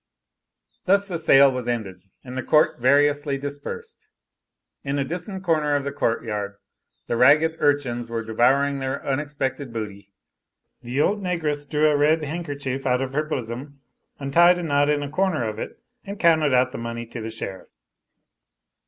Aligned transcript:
Thus 0.85 1.07
the 1.07 1.19
sale 1.19 1.51
was 1.51 1.67
ended, 1.67 2.01
and 2.23 2.35
the 2.35 2.41
crowd 2.41 2.79
variously 2.79 3.37
dispersed. 3.37 4.07
In 4.83 4.97
a 4.97 5.03
distant 5.05 5.43
corner 5.43 5.75
of 5.75 5.83
the 5.83 5.91
courtyard 5.91 6.55
the 7.05 7.15
ragged 7.15 7.57
urchins 7.59 8.09
were 8.09 8.23
devouring 8.23 8.79
their 8.79 9.05
unexpected 9.05 9.71
booty. 9.71 10.11
The 10.81 10.99
old 10.99 11.21
negress 11.21 11.69
drew 11.69 11.87
a 11.87 11.95
red 11.95 12.23
handkerchief 12.23 12.87
out 12.87 13.03
of 13.03 13.13
her 13.13 13.23
bosom, 13.25 13.79
untied 14.17 14.57
a 14.57 14.63
knot 14.63 14.89
in 14.89 15.03
a 15.03 15.07
corner 15.11 15.47
of 15.47 15.59
it, 15.59 15.79
and 16.03 16.17
counted 16.19 16.51
out 16.51 16.71
the 16.71 16.79
money 16.79 17.05
to 17.05 17.21
the 17.21 17.29
sheriff. 17.29 17.67